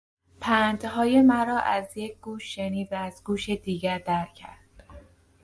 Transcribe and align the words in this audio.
پندهای 0.39 1.21
مرا 1.21 1.59
از 1.59 1.97
یک 1.97 2.17
گوش 2.19 2.55
شنید 2.55 2.93
و 2.93 2.95
از 2.95 3.23
گوش 3.23 3.49
دیگر 3.49 3.97
در 3.99 4.25
کرد. 4.25 4.83